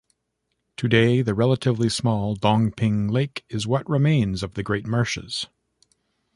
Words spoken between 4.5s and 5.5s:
the great marshes.